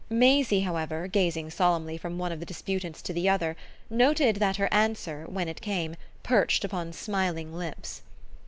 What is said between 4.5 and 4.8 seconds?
her